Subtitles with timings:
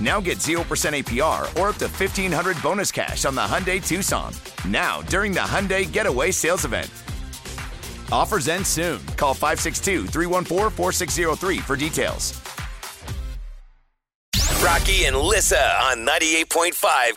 [0.00, 4.32] Now get 0% APR or up to 1500 bonus cash on the Hyundai Tucson.
[4.68, 6.90] Now, during the Hyundai Getaway Sales Event.
[8.12, 9.04] Offers end soon.
[9.16, 12.40] Call 562 314 4603 for details.
[14.62, 16.72] Rocky and Lissa on 98.5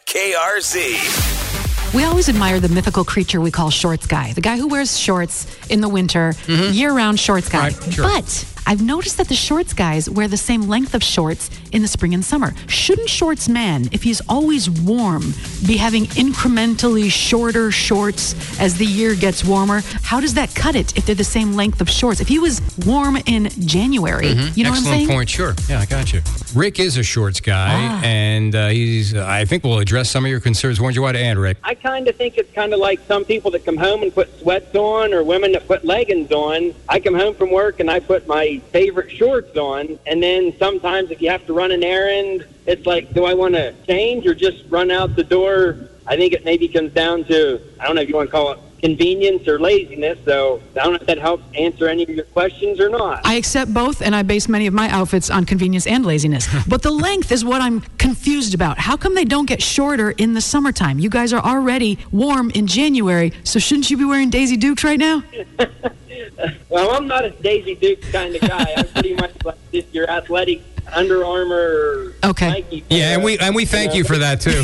[0.05, 1.95] KRZ.
[1.95, 5.47] We always admire the mythical creature we call shorts guy, the guy who wears shorts
[5.69, 6.72] in the winter, mm-hmm.
[6.73, 7.69] year round shorts guy.
[7.69, 8.03] Right, sure.
[8.03, 11.88] But I've noticed that the shorts guys wear the same length of shorts in the
[11.88, 12.53] spring and summer.
[12.67, 15.34] Shouldn't shorts man, if he's always warm,
[15.66, 19.81] be having incrementally shorter shorts as the year gets warmer?
[20.03, 22.22] How does that cut it if they're the same length of shorts?
[22.22, 24.59] If he was warm in January, you know Mm-hmm.
[24.59, 25.08] Excellent what I'm saying?
[25.08, 25.30] point.
[25.30, 25.56] Sure.
[25.67, 26.22] Yeah, I got you.
[26.53, 28.02] Rick is a shorts guy, Ah.
[28.03, 29.16] and uh, he's.
[29.16, 30.80] I think we'll address some of your concerns.
[30.80, 31.58] Warren, you want to add, Rick?
[31.64, 34.30] I kind of think it's kind of like some people that come home and put
[34.40, 36.74] sweats on, or women that put leggings on.
[36.88, 41.12] I come home from work and I put my favorite shorts on, and then sometimes
[41.12, 44.34] if you have to run an errand, it's like, do I want to change or
[44.34, 45.90] just run out the door?
[46.08, 48.52] I think it maybe comes down to I don't know if you want to call
[48.52, 50.18] it convenience or laziness.
[50.25, 53.25] So I don't know if that helps answer any of your questions or not.
[53.25, 56.47] I accept both, and I base many of my outfits on convenience and laziness.
[56.68, 58.80] but the length is what I'm confused about.
[58.80, 61.00] How come they don't get shorter in the summertime?
[61.00, 65.00] You guys are already warm in January, so shouldn't you be wearing Daisy Dukes right
[65.00, 65.24] now?
[66.69, 68.73] Well, I'm not a Daisy Duke kind of guy.
[68.77, 70.61] I'm pretty much like just your athletic
[70.94, 72.47] Under Armour Okay.
[72.50, 72.85] Nike.
[72.89, 74.63] Yeah, and we and we thank you for that too.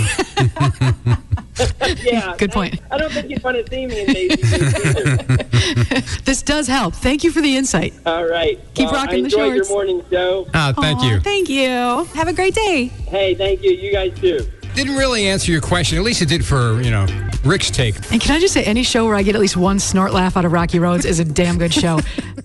[2.04, 2.80] yeah, Good point.
[2.92, 6.22] I, I don't think you'd want to see me in Daisy Dukes.
[6.26, 6.96] This does help.
[6.96, 7.94] Thank you for the insight.
[8.06, 8.60] All right.
[8.74, 10.48] Keep well, rocking I the enjoyed your morning show.
[10.54, 11.20] Ah, thank Aw, you.
[11.22, 12.04] Thank you.
[12.16, 12.86] Have a great day.
[13.08, 13.72] Hey, thank you.
[13.72, 14.46] You guys too.
[14.76, 15.98] Didn't really answer your question.
[15.98, 17.08] At least it did for you know
[17.44, 17.96] Rick's take.
[18.12, 20.36] And can I just say, any show where I get at least one snort laugh
[20.36, 22.00] out of Rocky Roads is a damn good show.